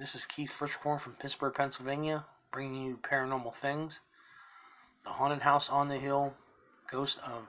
[0.00, 4.00] This is Keith Frischkorn from Pittsburgh, Pennsylvania, bringing you paranormal things.
[5.04, 6.32] The Haunted House on the Hill,
[6.90, 7.46] Ghost of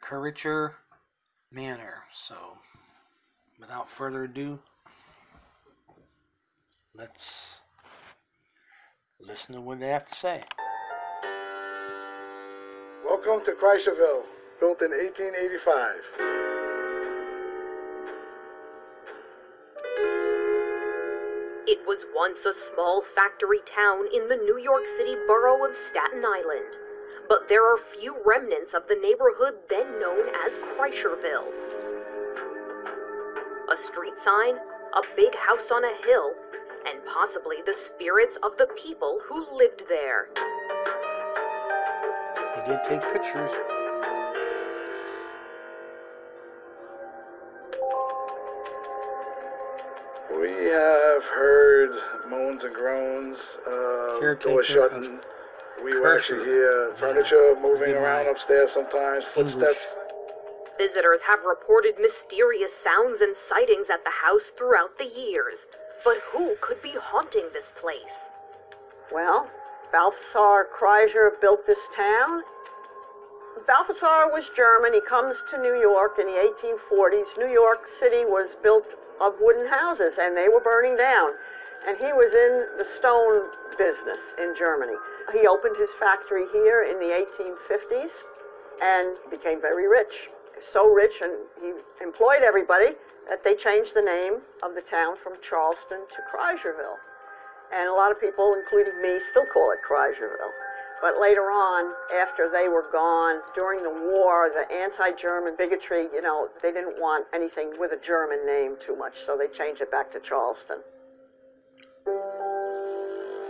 [0.00, 0.74] Kreischer
[1.50, 2.04] Manor.
[2.12, 2.36] So,
[3.58, 4.60] without further ado,
[6.94, 7.60] let's
[9.18, 10.42] listen to what they have to say.
[13.04, 14.28] Welcome to Kreischerville,
[14.60, 16.53] built in 1885.
[21.74, 26.24] It was once a small factory town in the New York City borough of Staten
[26.24, 26.78] Island,
[27.28, 31.50] but there are few remnants of the neighborhood then known as Kreischerville.
[33.72, 36.34] A street sign, a big house on a hill,
[36.86, 40.28] and possibly the spirits of the people who lived there.
[42.54, 43.50] He did take pictures.
[50.40, 51.90] We have heard
[52.28, 55.20] moans and groans, uh, doors shutting.
[55.82, 56.44] We will actually Crusher.
[56.44, 59.52] hear furniture moving Good around upstairs sometimes, English.
[59.54, 59.86] footsteps.
[60.78, 65.66] Visitors have reported mysterious sounds and sightings at the house throughout the years.
[66.04, 68.28] But who could be haunting this place?
[69.12, 69.48] Well,
[69.92, 72.42] Balthasar Kreischer built this town.
[73.66, 74.92] Balthasar was German.
[74.92, 77.38] He comes to New York in the 1840s.
[77.38, 78.84] New York City was built
[79.20, 81.30] of wooden houses, and they were burning down.
[81.86, 83.46] And he was in the stone
[83.78, 84.94] business in Germany.
[85.32, 88.10] He opened his factory here in the 1850s
[88.82, 90.30] and became very rich.
[90.72, 92.96] So rich, and he employed everybody
[93.28, 96.98] that they changed the name of the town from Charleston to Kreischerville.
[97.72, 100.52] And a lot of people, including me, still call it Kreischerville.
[101.00, 106.48] But later on, after they were gone, during the war, the anti-German bigotry, you know,
[106.62, 110.10] they didn't want anything with a German name too much, so they changed it back
[110.12, 110.78] to Charleston.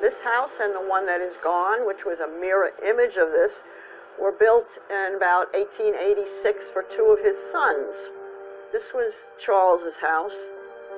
[0.00, 3.52] This house and the one that is gone, which was a mirror image of this,
[4.20, 7.94] were built in about 1886 for two of his sons.
[8.72, 10.34] This was Charles's house.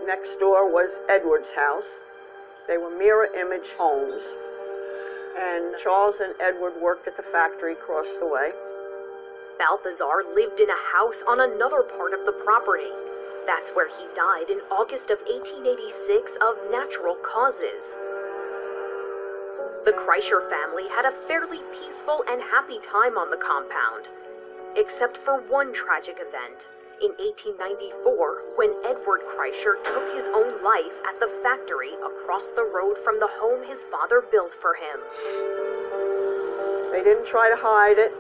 [0.07, 1.87] Next door was Edward's house.
[2.67, 4.23] They were mirror image homes.
[5.39, 8.53] And Charles and Edward worked at the factory across the way.
[9.59, 12.91] Balthasar lived in a house on another part of the property.
[13.47, 17.85] That's where he died in August of 1886 of natural causes.
[19.85, 24.09] The Kreischer family had a fairly peaceful and happy time on the compound,
[24.75, 26.67] except for one tragic event.
[27.03, 32.97] In 1894, when Edward Kreischer took his own life at the factory across the road
[33.05, 34.99] from the home his father built for him.
[36.93, 38.13] They didn't try to hide it.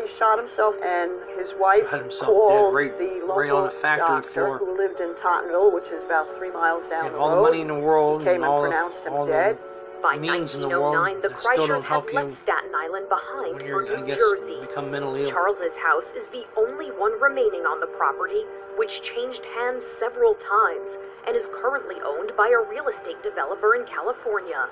[0.00, 3.70] He shot himself, and his wife Shot himself called dead right- the right on the
[3.70, 4.56] factory doctor floor.
[4.58, 7.60] who lived in Tottenville, which is about three miles down have the all the money
[7.60, 9.58] in the world He came and and all the- pronounced him all the- dead.
[10.02, 12.20] By means in the 1909, world oh the that still don't Kreischers help had you
[12.26, 14.58] left Staten Island behind when for you're, I New guess, Jersey.
[14.60, 15.30] become mentally ill.
[15.30, 18.42] Charles's house is the only one remaining on the property,
[18.76, 20.96] which changed hands several times
[21.28, 24.68] and is currently owned by a real estate developer in California.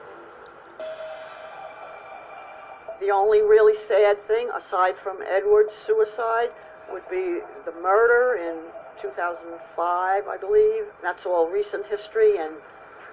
[2.99, 6.51] The only really sad thing, aside from Edward's suicide,
[6.93, 8.59] would be the murder in
[9.01, 10.85] 2005, I believe.
[11.03, 12.53] That's all recent history, and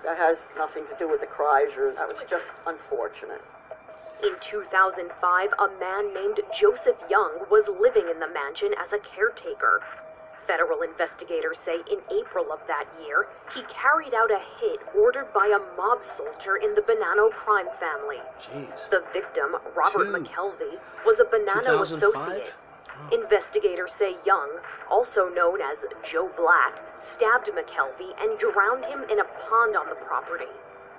[0.07, 1.93] that has nothing to do with the Kreischer.
[1.95, 3.43] That was just unfortunate.
[4.23, 5.03] In 2005,
[5.59, 9.83] a man named Joseph Young was living in the mansion as a caretaker.
[10.47, 15.51] Federal investigators say in April of that year, he carried out a hit ordered by
[15.51, 18.23] a mob soldier in the Bonanno crime family.
[18.39, 18.89] Jeez.
[18.89, 20.23] The victim, Robert Two.
[20.23, 22.31] McKelvey, was a Bonanno 2005?
[22.31, 22.55] associate.
[23.11, 24.49] Investigators say Young,
[24.89, 29.95] also known as Joe Black, stabbed McKelvey and drowned him in a pond on the
[29.95, 30.51] property.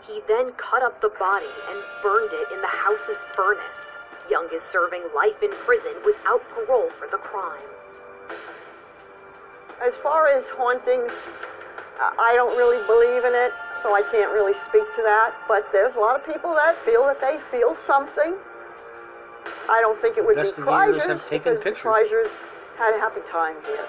[0.06, 3.92] He then cut up the body and burned it in the house's furnace.
[4.30, 7.60] Young is serving life in prison without parole for the crime.
[9.84, 11.12] As far as hauntings,
[12.00, 13.52] I don't really believe in it,
[13.82, 15.34] so I can't really speak to that.
[15.46, 18.34] But there's a lot of people that feel that they feel something.
[19.68, 21.92] I don't think it would be Investigators Kreischer's have taken because the pictures.
[21.92, 22.32] Kreischer's
[22.78, 23.84] had a happy time here.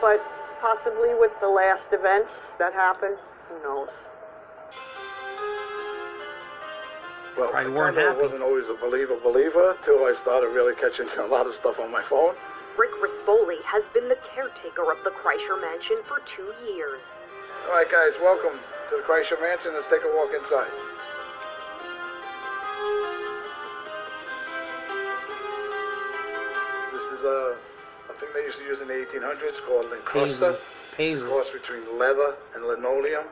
[0.00, 0.22] But
[0.60, 3.16] possibly with the last events that happened,
[3.48, 3.88] who knows?
[7.36, 8.22] Well, Probably I weren't kinda happy.
[8.22, 11.90] wasn't always a believer believer till I started really catching a lot of stuff on
[11.90, 12.34] my phone.
[12.76, 17.12] Rick Rispoli has been the caretaker of the Kreischer mansion for two years.
[17.68, 19.72] All right, guys, welcome to the Kreischer Mansion.
[19.74, 20.70] Let's take a walk inside.
[26.98, 27.54] This is a,
[28.10, 30.02] a thing they used to use in the 1800s called Paisley.
[30.02, 30.58] Lincrusta.
[30.96, 31.30] Paisley.
[31.30, 33.22] Cross between leather and linoleum.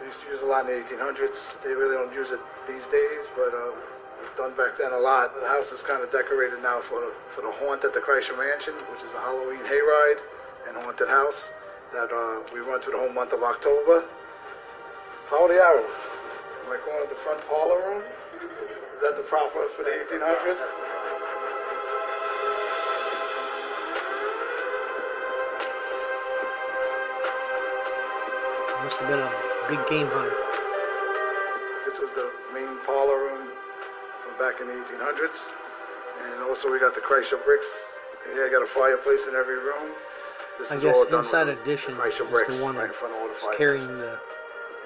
[0.00, 1.60] They used to use a lot in the 1800s.
[1.60, 4.98] They really don't use it these days, but uh, it was done back then a
[4.98, 5.38] lot.
[5.38, 8.32] The house is kind of decorated now for the, for the haunt at the Kreischer
[8.32, 10.24] Mansion, which is a Halloween hayride
[10.66, 11.52] and haunted house
[11.92, 14.08] that uh, we run through the whole month of October.
[15.28, 16.00] Follow the arrows.
[16.64, 18.02] Am I going to the front parlor room?
[18.40, 20.85] Is that the proper for the 1800s?
[28.86, 29.32] Must have been a
[29.66, 30.30] big game hunter.
[31.82, 33.50] This was the main parlor room
[34.22, 35.50] from back in the 1800s.
[36.22, 37.66] And also we got the Kreischer bricks.
[38.30, 39.90] Yeah, I got a fireplace in every room.
[40.60, 43.12] This I is guess all done inside addition is bricks the one right in front
[43.12, 44.20] of all the that's carrying the.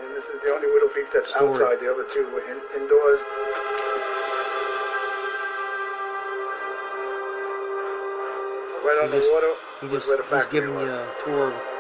[0.01, 1.61] And this is the only Widow Peak that's Story.
[1.61, 1.85] outside.
[1.85, 3.21] The other two were in, indoors.
[8.81, 9.53] Right on He just, the water.
[9.85, 10.89] he just he's giving was.
[10.89, 11.80] you a tour of.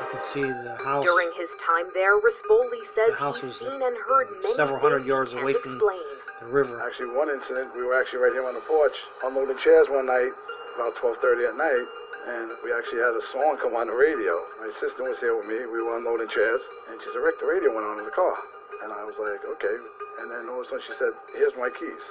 [0.00, 1.04] You can see the house.
[1.04, 4.54] During his time there, Rispoli says The house he's was seen and heard uh, many
[4.54, 6.02] several hundred things he yards away from- explain.
[6.40, 6.80] the river.
[6.86, 10.30] Actually, one incident, we were actually right here on the porch unloading chairs one night,
[10.76, 11.86] about 12:30 at night,
[12.30, 14.38] and we actually had a song come on the radio.
[14.62, 15.66] My sister was here with me.
[15.66, 16.60] We were unloading chairs,
[16.90, 18.38] and she said, "Rick, the radio went on in the car."
[18.84, 19.76] And I was like, "Okay."
[20.22, 22.04] And then all of a sudden, she said, "Here's my keys."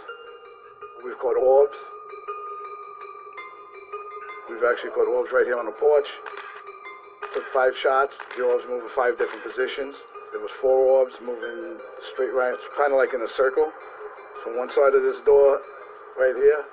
[1.08, 1.78] We've caught orbs.
[4.50, 6.10] We've actually caught orbs right here on the porch.
[7.38, 8.18] Took five shots.
[8.36, 10.02] The orbs moved in five different positions.
[10.32, 13.72] There was four orbs moving straight right, kind of like in a circle
[14.42, 15.62] from one side of this door
[16.18, 16.66] right here,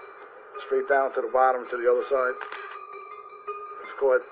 [0.64, 2.32] straight down to the bottom to the other side.
[3.84, 4.22] We've caught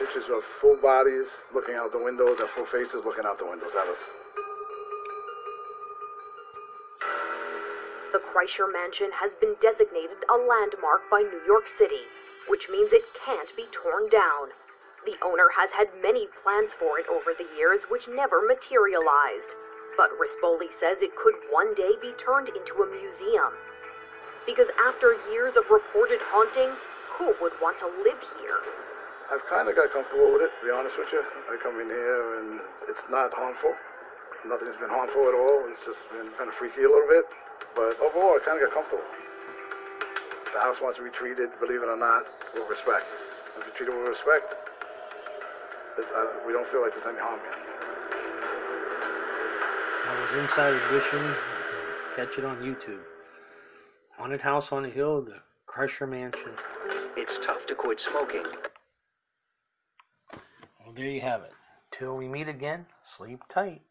[0.00, 3.70] pictures of full bodies looking out the windows and full faces looking out the windows
[3.70, 4.02] at us.
[8.10, 12.10] The Kreischer Mansion has been designated a landmark by New York City,
[12.48, 14.50] which means it can't be torn down.
[15.06, 19.54] The owner has had many plans for it over the years, which never materialized.
[19.96, 23.54] But Rispoli says it could one day be turned into a museum.
[24.44, 26.82] Because after years of reported hauntings,
[27.14, 28.58] who would want to live here?
[29.30, 31.22] I've kind of got comfortable with it, to be honest with you.
[31.22, 32.60] I come in here and
[32.90, 33.74] it's not harmful.
[34.42, 35.70] Nothing's been harmful at all.
[35.70, 37.30] It's just been kind of freaky a little bit.
[37.78, 39.06] But overall, I kind of got comfortable.
[40.50, 42.26] The house wants to be treated, believe it or not,
[42.58, 43.06] with respect.
[43.54, 44.65] If you treat it with respect,
[46.46, 47.66] we don't feel like there's any harm here.
[50.08, 51.22] I was inside edition.
[51.22, 51.34] You
[52.14, 53.00] catch it on YouTube.
[54.16, 56.52] Haunted House on the Hill, the Crusher Mansion.
[57.16, 58.44] It's tough to quit smoking.
[60.84, 61.52] Well, there you have it.
[61.90, 63.82] Till we meet again, sleep tight.